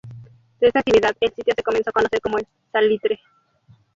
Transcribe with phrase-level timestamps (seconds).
[0.59, 3.19] De esta actividad, el sitio se comenzó a conocer como El Salitre.